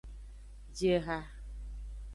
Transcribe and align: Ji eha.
Ji 0.77 0.87
eha. 0.97 1.17